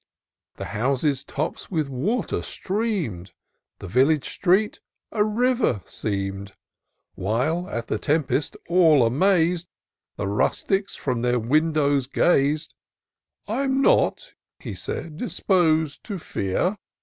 [0.55, 3.33] The houses' tops with water streamed.
[3.77, 4.79] The village street
[5.11, 6.53] a river seem'd;
[7.13, 9.67] While, at the tempest, all amaz'd,
[10.17, 12.73] The rustics from their windows gaz'd,
[13.47, 16.77] I'm not," he said," disposed to fear.